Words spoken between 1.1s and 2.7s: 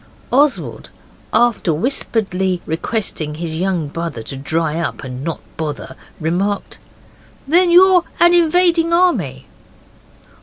after whisperedly